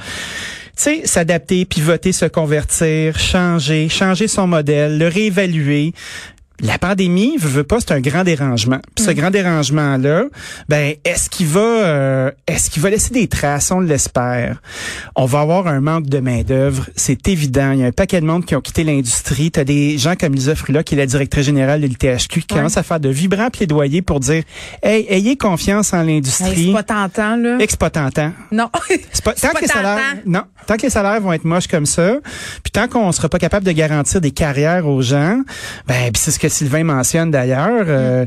Sais, 0.76 1.06
s'adapter, 1.06 1.64
pivoter, 1.64 2.10
se 2.12 2.24
convertir, 2.24 3.18
changer, 3.18 3.88
changer 3.88 4.26
son 4.26 4.48
modèle, 4.48 4.98
le 4.98 5.06
réévaluer. 5.06 5.92
La 6.66 6.78
pandémie, 6.78 7.36
veut, 7.38 7.48
veut 7.48 7.64
pas, 7.64 7.78
c'est 7.78 7.92
un 7.92 8.00
grand 8.00 8.24
dérangement. 8.24 8.78
Puis 8.96 9.04
ce 9.04 9.10
grand 9.10 9.30
dérangement-là, 9.30 10.24
ben, 10.68 10.94
est-ce 11.04 11.28
qu'il 11.28 11.46
va, 11.46 11.60
euh, 11.60 12.30
est-ce 12.46 12.70
qu'il 12.70 12.80
va 12.82 12.88
laisser 12.90 13.12
des 13.12 13.28
traces? 13.28 13.70
On 13.70 13.80
l'espère. 13.80 14.62
On 15.14 15.26
va 15.26 15.40
avoir 15.40 15.66
un 15.66 15.80
manque 15.80 16.06
de 16.06 16.18
main 16.20 16.40
d'œuvre, 16.42 16.88
c'est 16.96 17.28
évident. 17.28 17.72
Il 17.72 17.80
y 17.80 17.84
a 17.84 17.86
un 17.86 17.92
paquet 17.92 18.20
de 18.20 18.26
monde 18.26 18.46
qui 18.46 18.56
ont 18.56 18.60
quitté 18.62 18.82
l'industrie. 18.82 19.50
T'as 19.50 19.64
des 19.64 19.98
gens 19.98 20.14
comme 20.18 20.34
Lisa 20.34 20.54
Frula, 20.54 20.82
qui 20.82 20.94
est 20.94 20.98
la 20.98 21.06
directrice 21.06 21.44
générale 21.44 21.82
de 21.82 21.86
l'ITHQ, 21.86 22.28
qui 22.28 22.54
Ouais. 22.54 22.58
commence 22.60 22.76
à 22.78 22.82
faire 22.82 22.98
de 23.00 23.10
vibrants 23.10 23.50
plaidoyers 23.50 24.00
pour 24.02 24.20
dire, 24.20 24.42
hey, 24.82 25.06
ayez 25.10 25.36
confiance 25.36 25.92
en 25.92 26.00
Hey, 26.00 26.14
l'industrie. 26.14 26.66
c'est 26.68 26.72
pas 26.72 26.82
tentant, 26.82 27.36
là. 27.36 27.58
Pas 27.78 27.90
tentant. 27.90 28.32
Non. 28.52 28.70
C'est 29.12 29.22
pas, 29.24 29.32
C'est 29.36 29.46
tant 29.48 29.52
pas 29.52 29.58
que 29.58 29.64
les 29.64 29.68
salaires, 29.70 29.98
non, 30.24 30.42
tant 30.66 30.76
que 30.76 30.82
les 30.82 30.90
salaires 30.90 31.20
vont 31.20 31.32
être 31.32 31.44
moches 31.44 31.66
comme 31.66 31.86
ça, 31.86 32.14
puis 32.62 32.70
tant 32.72 32.88
qu'on 32.88 33.10
sera 33.12 33.28
pas 33.28 33.38
capable 33.38 33.66
de 33.66 33.72
garantir 33.72 34.20
des 34.20 34.30
carrières 34.30 34.86
aux 34.86 35.02
gens, 35.02 35.40
ben 35.86 36.10
c'est 36.16 36.30
ce 36.30 36.38
que 36.38 36.48
Sylvain 36.54 36.84
mentionne 36.84 37.30
d'ailleurs. 37.30 37.84
euh, 37.88 38.26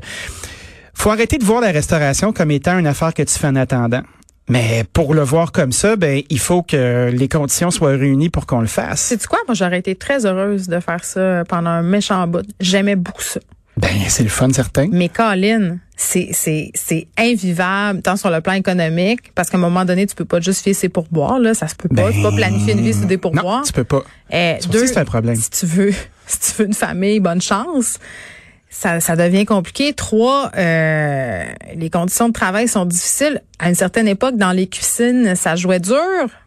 faut 0.94 1.12
arrêter 1.12 1.38
de 1.38 1.44
voir 1.46 1.62
la 1.62 1.72
restauration 1.72 2.34
comme 2.34 2.52
étant 2.52 2.78
une 2.80 2.88
affaire 2.88 3.14
que 3.14 3.22
tu 3.24 3.38
fais 3.38 3.48
en 3.48 3.56
attendant. 3.56 4.02
Mais 4.50 4.86
pour 4.94 5.14
le 5.14 5.22
voir 5.22 5.52
comme 5.52 5.72
ça, 5.72 5.96
ben 5.96 6.22
il 6.30 6.40
faut 6.40 6.64
que 6.64 7.10
les 7.12 7.28
conditions 7.28 7.70
soient 7.70 7.92
réunies 7.92 8.30
pour 8.30 8.46
qu'on 8.46 8.62
le 8.62 8.68
fasse. 8.68 9.02
Sais-tu 9.02 9.28
quoi? 9.28 9.40
Moi, 9.46 9.56
j'aurais 9.56 9.80
été 9.80 9.94
très 9.96 10.26
heureuse 10.26 10.68
de 10.68 10.80
faire 10.80 11.04
ça 11.04 11.44
pendant 11.50 11.70
un 11.70 11.82
méchant 11.84 12.26
bout. 12.28 12.46
J'aimais 12.62 12.96
beaucoup 12.96 13.22
ça. 13.22 13.42
Ben 13.78 13.92
c'est 14.10 14.24
le 14.24 14.30
fun 14.30 14.52
certain. 14.52 14.88
Mais 14.92 15.08
Colin, 15.08 15.78
c'est, 15.96 16.30
c'est, 16.32 16.72
c'est 16.74 17.08
invivable, 17.18 18.02
tant 18.02 18.16
sur 18.16 18.30
le 18.30 18.42
plan 18.42 18.54
économique, 18.54 19.34
parce 19.36 19.50
qu'à 19.50 19.58
un 19.58 19.62
moment 19.62 19.86
donné, 19.86 20.08
tu 20.08 20.16
peux 20.16 20.26
pas 20.26 20.40
juste 20.40 20.64
fier 20.64 20.74
ses 20.74 20.90
pourboires, 20.90 21.40
là. 21.40 21.54
Ça 21.54 21.68
se 21.68 21.76
peut 21.76 21.90
pas. 21.90 22.04
Ben, 22.04 22.12
tu 22.12 22.18
peux 22.18 22.30
pas 22.30 22.36
planifier 22.36 22.74
une 22.74 22.82
vie 22.82 22.94
sur 22.94 23.06
des 23.06 23.18
pourboires. 23.18 23.60
Non, 23.60 23.64
tu 23.64 23.74
peux 23.74 23.84
pas. 23.84 24.04
Eh, 24.32 24.58
aussi, 24.70 24.88
c'est 24.88 24.98
un 24.98 25.06
problème. 25.06 25.36
Si 25.36 25.50
tu 25.50 25.66
veux, 25.66 25.92
si 26.28 26.40
tu 26.40 26.62
veux 26.62 26.68
une 26.68 26.74
famille, 26.74 27.20
bonne 27.20 27.42
chance. 27.42 28.00
Ça, 28.70 29.00
ça 29.00 29.16
devient 29.16 29.46
compliqué. 29.46 29.94
Trois, 29.94 30.52
euh, 30.58 31.44
les 31.76 31.90
conditions 31.90 32.28
de 32.28 32.34
travail 32.34 32.68
sont 32.68 32.86
difficiles. 32.86 33.42
À 33.60 33.70
une 33.70 33.76
certaine 33.76 34.08
époque, 34.08 34.36
dans 34.36 34.52
les 34.52 34.68
cuisines, 34.68 35.36
ça 35.36 35.56
jouait 35.56 35.80
dur. 35.80 35.96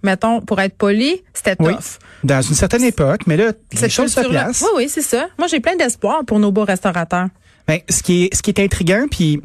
Mettons, 0.03 0.41
pour 0.41 0.61
être 0.61 0.77
poli, 0.77 1.23
c'était 1.33 1.57
Oui. 1.59 1.73
tough. 1.75 1.99
Dans 2.23 2.43
une 2.43 2.55
certaine 2.55 2.85
époque, 2.85 3.23
mais 3.27 3.37
là 3.37 3.53
les 3.81 3.89
choses 3.89 4.13
se 4.13 4.21
placent. 4.21 4.61
Oui, 4.63 4.69
oui, 4.77 4.89
c'est 4.89 5.01
ça. 5.03 5.27
Moi, 5.39 5.49
j'ai 5.49 5.61
plein 5.61 5.77
d'espoir 5.77 6.25
pour 6.27 6.39
nos 6.39 6.53
beaux 6.53 6.65
restaurateurs. 6.65 7.29
Ben, 7.71 7.79
ce 7.89 8.03
qui 8.03 8.25
est 8.25 8.35
ce 8.35 8.43
qui 8.43 8.51
est 8.51 8.59
intriguant, 8.59 9.05
puis 9.09 9.41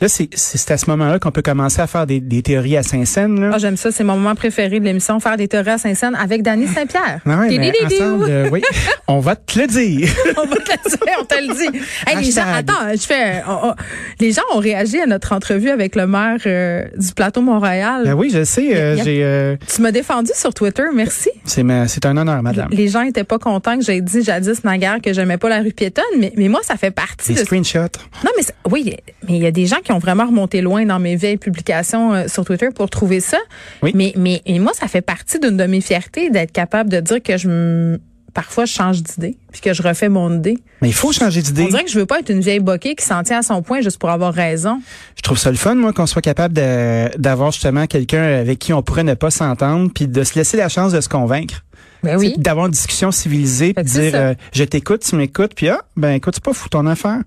là 0.00 0.08
c'est 0.08 0.70
à 0.72 0.76
ce 0.76 0.90
moment-là 0.90 1.20
qu'on 1.20 1.30
peut 1.30 1.42
commencer 1.42 1.80
à 1.80 1.86
faire 1.86 2.06
des, 2.08 2.18
des 2.18 2.42
théories 2.42 2.76
à 2.76 2.82
Saint-Saëns. 2.82 3.52
Ah, 3.54 3.58
j'aime 3.58 3.76
ça. 3.76 3.92
C'est 3.92 4.02
mon 4.02 4.14
moment 4.16 4.34
préféré 4.34 4.80
de 4.80 4.84
l'émission, 4.84 5.20
faire 5.20 5.36
des 5.36 5.46
théories 5.46 5.70
à 5.70 5.78
Saint-Saëns 5.78 6.14
avec 6.16 6.42
Dany 6.42 6.66
Saint-Pierre. 6.66 7.20
Ah 7.24 7.38
ouais, 7.40 7.72
ensemble, 7.86 8.26
euh, 8.28 8.48
oui, 8.50 8.62
on 9.06 9.20
va 9.20 9.36
te 9.36 9.60
le 9.60 9.68
dire. 9.68 10.08
on 10.36 10.46
va 10.46 10.56
te 10.56 10.72
le 10.72 10.90
dire, 10.90 10.98
on 11.20 11.24
te 11.24 11.34
le 11.36 11.54
dit. 11.54 11.78
Hey, 12.08 12.17
les 12.20 12.30
gens, 12.32 12.42
attends, 12.46 12.90
je 12.92 12.98
fais, 13.06 13.42
on- 13.48 13.68
on- 13.70 13.74
les 14.20 14.32
gens 14.32 14.42
ont 14.54 14.58
réagi 14.58 14.98
à 15.00 15.06
notre 15.06 15.32
entrevue 15.32 15.70
avec 15.70 15.96
le 15.96 16.06
maire 16.06 16.38
euh, 16.46 16.84
du 16.96 17.12
plateau 17.14 17.40
Montréal. 17.42 18.02
Ben 18.04 18.14
oui, 18.14 18.30
je 18.32 18.44
sais, 18.44 18.76
euh, 18.76 18.98
a- 18.98 19.04
j'ai 19.04 19.22
euh, 19.24 19.56
Tu 19.74 19.82
m'as 19.82 19.92
défendu 19.92 20.30
sur 20.34 20.52
Twitter, 20.54 20.84
merci. 20.94 21.30
c'est 21.44 22.06
un 22.06 22.16
honneur, 22.16 22.42
madame. 22.42 22.68
Les 22.70 22.88
gens 22.88 23.02
étaient 23.02 23.24
pas 23.24 23.38
contents 23.38 23.78
que 23.78 23.84
j'ai 23.84 24.00
dit 24.00 24.22
jadis 24.22 24.64
naguère 24.64 25.00
que 25.02 25.12
j'aimais 25.12 25.38
pas 25.38 25.48
la 25.48 25.60
rue 25.60 25.72
piétonne, 25.72 26.04
mais, 26.18 26.32
mais 26.36 26.48
moi 26.48 26.60
ça 26.62 26.76
fait 26.76 26.90
partie 26.90 27.34
Des 27.34 27.40
de 27.40 27.44
screenshots. 27.46 27.78
Non, 28.24 28.30
mais 28.36 28.42
oui, 28.70 28.94
mais 29.28 29.36
il 29.36 29.42
y 29.42 29.46
a 29.46 29.50
des 29.50 29.66
gens 29.66 29.78
qui 29.84 29.92
ont 29.92 29.98
vraiment 29.98 30.26
remonté 30.26 30.60
loin 30.60 30.84
dans 30.84 30.98
mes 30.98 31.16
vieilles 31.16 31.36
publications 31.36 32.14
euh, 32.14 32.28
sur 32.28 32.44
Twitter 32.44 32.68
pour 32.74 32.90
trouver 32.90 33.20
ça. 33.20 33.38
Oui. 33.82 33.92
Mais, 33.94 34.12
mais 34.16 34.42
et 34.46 34.58
moi, 34.58 34.72
ça 34.74 34.88
fait 34.88 35.00
partie 35.00 35.38
d'une 35.38 35.56
de 35.56 35.64
mes 35.64 35.80
fiertés 35.80 36.30
d'être 36.30 36.52
capable 36.52 36.90
de 36.90 37.00
dire 37.00 37.22
que 37.22 37.36
je 37.36 37.48
me- 37.48 38.00
parfois 38.34 38.64
je 38.64 38.72
change 38.72 39.02
d'idée 39.02 39.36
puis 39.52 39.60
que 39.60 39.72
je 39.72 39.82
refais 39.82 40.08
mon 40.08 40.36
idée. 40.36 40.58
Mais 40.82 40.88
il 40.88 40.94
faut 40.94 41.12
changer 41.12 41.42
d'idée. 41.42 41.62
On 41.64 41.68
dirait 41.68 41.84
que 41.84 41.90
je 41.90 41.98
veux 41.98 42.06
pas 42.06 42.20
être 42.20 42.30
une 42.30 42.40
vieille 42.40 42.60
boquée 42.60 42.94
qui 42.94 43.04
s'en 43.04 43.22
tient 43.22 43.38
à 43.38 43.42
son 43.42 43.62
point 43.62 43.80
juste 43.80 43.98
pour 43.98 44.10
avoir 44.10 44.32
raison. 44.34 44.80
Je 45.16 45.22
trouve 45.22 45.38
ça 45.38 45.50
le 45.50 45.56
fun, 45.56 45.74
moi, 45.74 45.92
qu'on 45.92 46.06
soit 46.06 46.22
capable 46.22 46.54
de- 46.54 47.16
d'avoir 47.18 47.50
justement 47.52 47.86
quelqu'un 47.86 48.22
avec 48.22 48.58
qui 48.58 48.72
on 48.72 48.82
pourrait 48.82 49.04
ne 49.04 49.14
pas 49.14 49.30
s'entendre, 49.30 49.90
puis 49.94 50.06
de 50.06 50.22
se 50.24 50.34
laisser 50.36 50.56
la 50.56 50.68
chance 50.68 50.92
de 50.92 51.00
se 51.00 51.08
convaincre. 51.08 51.64
Ben 52.04 52.16
oui. 52.16 52.34
D'avoir 52.36 52.66
une 52.66 52.72
discussion 52.72 53.10
civilisée, 53.10 53.72
Fait 53.74 53.82
puis 53.82 53.92
dire 53.92 54.12
euh, 54.14 54.34
je 54.52 54.62
t'écoute, 54.62 55.02
tu 55.04 55.16
m'écoutes, 55.16 55.52
puis 55.56 55.68
ah, 55.68 55.80
ben 55.96 56.12
écoute, 56.12 56.34
c'est 56.36 56.44
pas 56.44 56.52
fou 56.52 56.68
ton 56.68 56.86
affaire. 56.86 57.18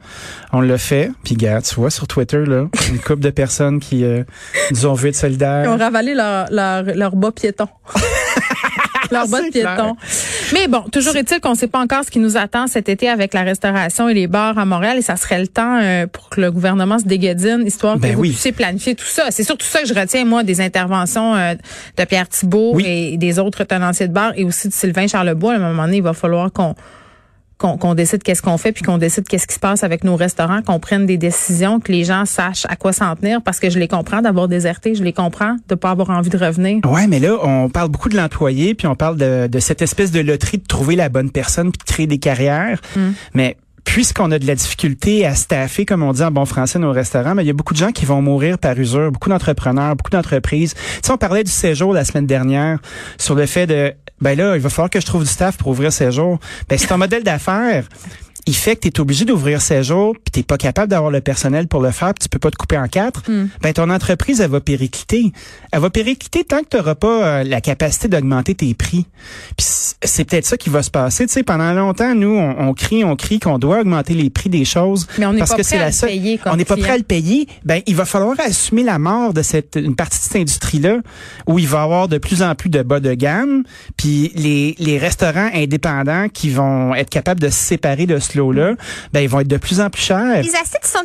On 0.54 0.62
l'a 0.62 0.78
fait, 0.78 1.12
puis 1.26 1.36
gars, 1.36 1.62
tu 1.62 1.76
vois 1.76 1.90
sur 1.90 2.08
Twitter 2.08 2.46
là, 2.46 2.68
une 2.90 3.00
couple 3.00 3.20
de 3.20 3.32
personnes 3.32 3.82
qui 3.82 4.06
euh, 4.06 4.24
nous 4.72 4.86
ont 4.86 4.94
vu 4.94 5.10
être 5.10 5.16
Ils 5.16 5.18
ont 5.18 5.22
solidaires. 5.22 5.78
ravalé 5.78 6.14
leur, 6.14 6.48
leur, 6.52 6.84
leur 6.84 7.16
bas 7.18 7.34
piéton. 7.34 7.68
leur 9.12 9.28
bas 9.28 9.42
de 9.42 9.50
piéton. 9.52 9.98
Mais 10.54 10.68
bon, 10.68 10.82
toujours 10.92 11.16
est-il 11.16 11.40
qu'on 11.40 11.52
ne 11.52 11.56
sait 11.56 11.68
pas 11.68 11.80
encore 11.80 12.04
ce 12.04 12.12
qui 12.12 12.20
nous 12.20 12.36
attend 12.38 12.68
cet 12.68 12.90
été 12.90 13.08
avec 13.10 13.34
la 13.34 13.42
restauration 13.44 14.10
et 14.10 14.14
les 14.14 14.28
bars 14.28 14.58
à 14.58 14.66
Montréal 14.66 14.98
et 14.98 15.02
ça 15.02 15.16
serait 15.16 15.40
le 15.40 15.48
temps 15.48 15.80
euh, 15.82 16.08
pour 16.08 16.30
que 16.30 16.42
le 16.42 16.52
gouvernement 16.52 17.00
se 17.00 17.06
déguedine, 17.06 17.64
histoire 17.66 17.98
Ben 17.98 18.12
que 18.12 18.16
vous 18.16 18.22
oui. 18.22 18.30
puissiez 18.30 18.52
planifier 18.52 18.96
tout 18.96 19.06
ça. 19.06 19.24
C'est 19.30 19.44
surtout 19.44 19.66
ça 19.66 19.82
que 19.82 19.88
je 19.88 19.94
retiens, 19.94 20.26
moi, 20.26 20.44
des 20.44 20.60
interventions 20.62 21.36
euh, 21.36 21.54
de 21.98 22.04
Pierre 22.06 22.28
Thibault 22.28 22.72
Oui. 22.76 22.86
et 22.86 23.18
des 23.18 23.40
autres 23.40 23.64
tenanciers 23.64 24.08
de 24.08 24.14
bar 24.14 24.34
et 24.36 24.44
aussi 24.44 24.68
de 24.68 24.74
Sylvain 24.74 25.08
Charlebois. 25.08 25.54
À 25.54 25.56
un 25.56 25.60
moment 25.60 25.86
donné, 25.86 25.98
il 25.98 26.04
va 26.04 26.14
falloir 26.14 26.52
qu'on 26.52 26.76
qu'on 27.62 27.94
décide 27.94 28.24
qu'est-ce 28.24 28.42
qu'on 28.42 28.58
fait, 28.58 28.72
puis 28.72 28.84
qu'on 28.84 28.98
décide 28.98 29.28
qu'est-ce 29.28 29.48
qui 29.48 29.56
se 29.56 29.60
passe 29.60 29.84
avec 29.84 30.04
nos 30.04 30.16
restaurants, 30.16 30.62
qu'on 30.62 30.80
prenne 30.80 31.06
des 31.06 31.18
décisions, 31.18 31.80
que 31.80 31.92
les 31.92 32.04
gens 32.04 32.26
sachent 32.26 32.66
à 32.68 32.76
quoi 32.76 32.94
s'en 32.94 33.16
tenir, 33.16 33.42
parce 33.42 33.60
que 33.60 33.70
je 33.70 33.80
les 33.80 33.88
comprends 33.88 34.22
d'avoir 34.22 34.48
déserté, 34.48 34.96
je 34.96 35.04
les 35.04 35.14
comprends 35.14 35.58
de 35.68 35.76
pas 35.76 35.92
avoir 35.92 36.10
envie 36.10 36.30
de 36.30 36.38
revenir. 36.38 36.80
Ouais, 36.86 37.08
mais 37.08 37.20
là, 37.20 37.38
on 37.44 37.70
parle 37.70 37.90
beaucoup 37.90 38.10
de 38.10 38.18
l'employé, 38.18 38.74
puis 38.74 38.88
on 38.88 38.96
parle 38.96 39.18
de, 39.18 39.48
de 39.48 39.60
cette 39.60 39.82
espèce 39.82 40.12
de 40.12 40.20
loterie 40.20 40.58
de 40.58 40.68
trouver 40.68 40.96
la 40.96 41.10
bonne 41.10 41.30
personne 41.30 41.72
puis 41.72 41.80
de 41.86 41.92
créer 41.92 42.08
des 42.08 42.20
carrières. 42.20 42.82
Mais 43.34 43.58
puisqu'on 43.84 44.32
a 44.32 44.40
de 44.40 44.48
la 44.48 44.56
difficulté 44.56 45.26
à 45.26 45.36
staffer, 45.36 45.86
comme 45.86 46.04
on 46.04 46.14
dit 46.14 46.24
en 46.24 46.32
bon 46.32 46.46
français, 46.46 46.80
nos 46.80 46.92
restaurants, 46.92 47.36
mais 47.36 47.44
il 47.44 47.48
y 47.48 47.50
a 47.50 47.54
beaucoup 47.54 47.74
de 47.74 47.80
gens 47.80 47.92
qui 47.92 48.06
vont 48.06 48.22
mourir 48.22 48.58
par 48.58 48.78
usure, 48.78 49.12
beaucoup 49.12 49.30
d'entrepreneurs, 49.30 49.96
beaucoup 49.96 50.12
d'entreprises. 50.12 50.74
Tu 50.76 50.82
sais, 51.04 51.12
on 51.12 51.18
parlait 51.18 51.44
du 51.44 51.52
séjour 51.52 51.94
la 51.94 52.06
semaine 52.06 52.28
dernière 52.28 52.80
sur 53.18 53.36
le 53.36 53.46
fait 53.46 53.68
de, 53.68 53.94
ben 54.22 54.38
là, 54.38 54.56
il 54.56 54.62
va 54.62 54.70
falloir 54.70 54.90
que 54.90 55.00
je 55.00 55.06
trouve 55.06 55.24
du 55.24 55.30
staff 55.30 55.58
pour 55.58 55.70
ouvrir 55.70 55.92
séjour. 55.92 56.40
Ben, 56.70 56.78
c'est 56.78 56.92
un 56.92 56.98
modèle 56.98 57.24
d'affaires. 57.24 57.86
Il 58.48 58.56
fait 58.56 58.76
que 58.76 58.82
tu 58.82 58.88
es 58.90 59.00
obligé 59.00 59.26
d'ouvrir 59.26 59.62
16 59.62 59.86
jours, 59.88 60.14
puis 60.16 60.32
t'es 60.32 60.44
pas 60.44 60.58
capable 60.58 60.90
d'avoir 60.90 61.12
le 61.12 61.22
personnel 61.22 61.68
pour 61.68 61.82
le 61.82 61.92
faire, 61.92 62.14
puis 62.14 62.24
tu 62.24 62.30
peux 62.30 62.40
pas 62.40 62.52
te 62.52 62.56
couper 62.58 62.78
en 62.78 62.88
quatre, 62.88 63.24
Hmm. 63.30 63.48
ben 63.62 63.72
ton 63.74 63.90
entreprise, 63.90 64.42
elle 64.42 64.50
va 64.52 64.60
péricliter. 64.62 65.32
Elle 65.72 65.80
va 65.80 65.90
péricliter 65.90 66.44
tant 66.44 66.60
que 66.62 66.70
tu 66.72 66.78
n'auras 66.78 66.96
pas 66.96 67.26
euh, 67.26 67.44
la 67.44 67.62
capacité 67.62 68.08
d'augmenter 68.08 68.56
tes 68.56 68.74
prix. 68.74 69.06
Puis 69.58 69.66
c'est 70.04 70.24
peut-être 70.26 70.46
ça 70.46 70.58
qui 70.58 70.70
va 70.70 70.82
se 70.84 70.90
passer. 70.90 71.26
Tu 71.28 71.34
sais, 71.34 71.44
pendant 71.44 71.72
longtemps, 71.74 72.16
nous, 72.16 72.36
on, 72.36 72.70
on 72.70 72.74
crie, 72.74 73.04
on 73.04 73.16
crie 73.16 73.40
qu'on 73.40 73.60
doit 73.60 73.82
augmenter 73.82 74.14
les 74.14 74.30
prix 74.30 74.50
des 74.50 74.66
choses. 74.66 75.08
Mais 75.18 75.26
on 75.26 75.34
n'est 75.34 75.40
parce 75.40 75.52
pas 75.52 75.58
que 75.58 75.62
prêt 75.62 75.70
c'est 75.70 75.76
à 75.78 75.80
la 75.82 75.86
le 75.88 75.92
seule- 75.94 76.10
payer 76.10 76.40
On 76.46 76.56
n'est 76.56 76.66
pas 76.66 76.78
prêt 76.78 76.92
à 76.92 76.98
le 76.98 77.04
payer. 77.04 77.48
Ben, 77.66 77.82
il 77.86 77.96
va 77.96 78.06
falloir 78.06 78.36
assumer 78.40 78.84
la 78.84 78.98
mort 79.00 79.34
de 79.34 79.42
cette 79.42 79.76
une 79.76 79.96
partie 79.96 80.18
de 80.20 80.24
cette 80.24 80.36
industrie-là 80.42 80.98
où 81.48 81.60
il 81.60 81.68
va 81.68 81.80
y 81.80 81.84
avoir 81.84 82.08
de 82.08 82.18
plus 82.18 82.42
en 82.42 82.56
plus 82.56 82.70
de 82.70 82.82
bas 82.82 83.00
de 83.00 83.14
gamme. 83.14 83.64
Puis 83.98 84.32
les, 84.36 84.76
les 84.80 84.98
restaurants 84.98 85.50
indépendants 85.54 86.28
qui 86.30 86.50
vont 86.50 86.96
être 86.96 87.10
capables 87.10 87.40
de 87.40 87.50
se 87.50 87.56
séparer 87.60 88.06
de 88.06 88.20
ce 88.20 88.31
lot-là, 88.38 88.76
ben, 89.14 89.22
ils 89.22 89.30
vont 89.30 89.40
être 89.40 89.48
de 89.48 89.58
plus 89.58 89.80
en 89.80 89.90
plus 89.90 90.02
chers. 90.02 90.42
Les 90.42 90.56
assiettes 90.56 90.86
sont 90.86 91.04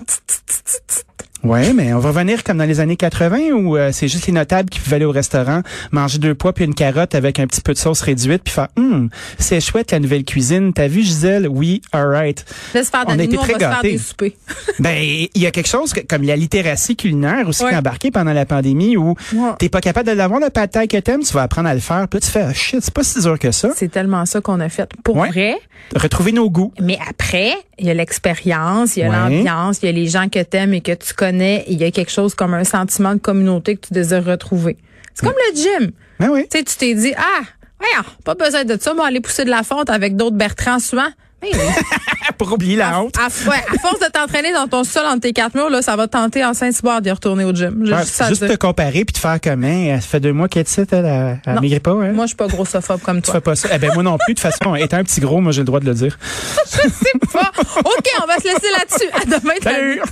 Ouais, 1.46 1.72
mais 1.72 1.92
on 1.92 1.98
va 1.98 2.08
revenir 2.10 2.42
comme 2.44 2.58
dans 2.58 2.64
les 2.64 2.80
années 2.80 2.96
80 2.96 3.38
où 3.52 3.76
euh, 3.76 3.90
c'est 3.92 4.08
juste 4.08 4.26
les 4.26 4.32
notables 4.32 4.68
qui 4.70 4.80
pouvaient 4.80 4.96
aller 4.96 5.04
au 5.04 5.10
restaurant, 5.12 5.62
manger 5.92 6.18
deux 6.18 6.34
pois 6.34 6.52
puis 6.52 6.64
une 6.64 6.74
carotte 6.74 7.14
avec 7.14 7.38
un 7.38 7.46
petit 7.46 7.60
peu 7.60 7.72
de 7.72 7.78
sauce 7.78 8.00
réduite 8.02 8.42
puis 8.44 8.52
faire 8.54 8.68
hum, 8.76 9.08
c'est 9.38 9.60
chouette 9.60 9.92
la 9.92 10.00
nouvelle 10.00 10.24
cuisine. 10.24 10.72
T'as 10.72 10.88
vu 10.88 11.02
Gisèle? 11.02 11.46
Oui, 11.48 11.80
alright. 11.92 12.44
Laisse 12.74 12.90
faire 12.90 13.04
On 13.06 13.18
a 13.18 13.22
été 13.22 13.28
nous, 13.36 13.38
on 13.38 13.42
va 13.42 13.44
très 13.44 13.52
se 13.54 13.58
faire 13.58 13.70
gâtés. 13.70 13.92
des 13.92 13.98
soupers. 13.98 14.32
Ben 14.78 14.96
il 15.02 15.30
y 15.42 15.46
a 15.46 15.50
quelque 15.50 15.68
chose 15.68 15.92
que- 15.92 16.00
comme 16.00 16.22
la 16.22 16.36
littératie 16.36 16.96
culinaire 16.96 17.48
aussi 17.48 17.62
Ouais. 17.62 17.70
qui 17.70 17.74
est 17.74 17.78
embarquée 17.78 18.10
pendant 18.10 18.32
la 18.32 18.44
pandémie 18.46 18.96
où 18.96 19.14
Ouais. 19.34 19.50
t'es 19.58 19.68
pas 19.68 19.80
capable 19.80 20.08
de 20.08 20.12
l'avoir 20.14 20.40
le 20.40 20.50
thai 20.50 20.86
que 20.86 20.96
t'aimes, 20.98 21.22
tu 21.22 21.32
vas 21.32 21.42
apprendre 21.42 21.68
à 21.68 21.74
le 21.74 21.80
faire. 21.80 22.06
Puis 22.08 22.18
là, 22.18 22.26
tu 22.26 22.30
fais 22.30 22.42
ah, 22.42 22.52
shit, 22.52 22.80
c'est 22.82 22.92
pas 22.92 23.02
si 23.04 23.20
dur 23.20 23.38
que 23.38 23.50
ça. 23.52 23.70
C'est 23.74 23.90
tellement 23.90 24.26
ça 24.26 24.40
qu'on 24.40 24.60
a 24.60 24.68
fait. 24.68 24.90
Pour 25.04 25.16
Ouais. 25.16 25.28
vrai. 25.30 25.56
Retrouver 25.94 26.32
nos 26.32 26.50
goûts. 26.50 26.72
Mais 26.80 26.98
après, 27.08 27.52
il 27.78 27.86
y 27.86 27.90
a 27.90 27.94
l'expérience, 27.94 28.96
il 28.96 29.00
y 29.00 29.02
a 29.04 29.08
l'ambiance, 29.08 29.78
il 29.82 29.86
y 29.86 29.88
a 29.88 29.92
les 29.92 30.06
gens 30.08 30.28
que 30.28 30.42
t'aimes 30.42 30.74
et 30.74 30.80
que 30.80 30.92
tu 30.92 31.14
connais. 31.14 31.35
Il 31.40 31.78
y 31.78 31.84
a 31.84 31.90
quelque 31.90 32.10
chose 32.12 32.34
comme 32.34 32.54
un 32.54 32.64
sentiment 32.64 33.14
de 33.14 33.20
communauté 33.20 33.76
que 33.76 33.86
tu 33.88 33.92
désires 33.94 34.24
retrouver. 34.24 34.76
C'est 35.14 35.26
comme 35.26 35.36
le 35.52 35.56
gym. 35.56 35.90
Ben 36.20 36.28
oui. 36.30 36.46
Tu 36.50 36.58
sais, 36.58 36.64
tu 36.64 36.76
t'es 36.76 36.94
dit, 36.94 37.14
ah, 37.16 37.42
voyons, 37.78 38.04
pas 38.24 38.34
besoin 38.34 38.64
de 38.64 38.76
ça, 38.80 38.92
moi, 38.94 39.06
aller 39.06 39.20
pousser 39.20 39.44
de 39.44 39.50
la 39.50 39.62
fonte 39.62 39.90
avec 39.90 40.16
d'autres 40.16 40.36
Bertrand 40.36 40.78
souvent. 40.78 41.08
Mais 41.42 41.50
oui. 41.52 41.60
Pour 42.38 42.52
oublier 42.52 42.76
la 42.76 43.00
honte. 43.00 43.14
à, 43.18 43.28
ouais, 43.48 43.56
à 43.56 43.78
force 43.78 43.98
de 44.00 44.10
t'entraîner 44.12 44.52
dans 44.52 44.66
ton 44.68 44.84
sol 44.84 45.04
entre 45.06 45.20
tes 45.20 45.32
quatre 45.32 45.54
murs, 45.54 45.70
là, 45.70 45.80
ça 45.80 45.96
va 45.96 46.06
te 46.06 46.12
tenter 46.12 46.44
en 46.44 46.52
Saint-Cyboire 46.54 47.00
d'y 47.00 47.10
retourner 47.10 47.44
au 47.44 47.54
gym. 47.54 47.82
Ouais, 47.82 48.02
juste 48.28 48.46
te 48.46 48.56
comparer 48.56 49.04
puis 49.06 49.14
te 49.14 49.18
faire 49.18 49.40
comme 49.40 49.64
Hein, 49.64 49.98
ça 50.00 50.06
fait 50.06 50.20
deux 50.20 50.32
mois 50.32 50.48
qu'elle 50.48 50.60
est 50.62 50.68
ici, 50.70 50.80
elle, 50.90 51.04
elle, 51.04 51.40
elle 51.46 51.60
maigrit 51.60 51.80
pas, 51.80 51.92
hein? 51.92 52.12
Moi, 52.12 52.24
je 52.24 52.28
suis 52.28 52.36
pas 52.36 52.46
grossophobe 52.46 53.00
comme 53.00 53.16
Tu 53.18 53.22
toi. 53.26 53.34
fais 53.34 53.40
pas 53.40 53.54
ça. 53.56 53.68
Eh 53.72 53.78
ben 53.78 53.90
moi 53.94 54.02
non 54.02 54.18
plus. 54.18 54.34
De 54.34 54.40
toute 54.40 54.50
façon, 54.52 54.74
étant 54.74 54.98
un 54.98 55.04
petit 55.04 55.20
gros, 55.20 55.40
moi 55.40 55.52
j'ai 55.52 55.60
le 55.60 55.66
droit 55.66 55.80
de 55.80 55.86
le 55.86 55.94
dire. 55.94 56.18
Pas. 57.32 57.52
OK, 57.80 58.10
on 58.22 58.26
va 58.26 58.36
se 58.38 58.44
laisser 58.44 58.70
là-dessus. 58.78 59.10
À 59.12 59.24
demain. 59.38 59.54
Salut! 59.62 60.02